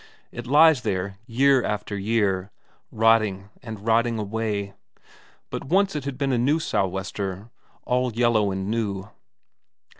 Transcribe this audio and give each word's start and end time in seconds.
It 0.31 0.47
lies 0.47 0.81
there 0.81 1.19
year 1.27 1.63
after 1.63 1.95
year, 1.95 2.49
rotting 2.91 3.51
and 3.61 3.85
rotting 3.85 4.17
away; 4.17 4.73
but 5.51 5.65
once 5.65 5.95
it 5.95 6.05
had 6.05 6.17
been 6.17 6.33
a 6.33 6.39
new 6.39 6.59
sou'wester, 6.59 7.51
all 7.83 8.11
yellow 8.11 8.49
and 8.49 8.67
new. 8.67 9.07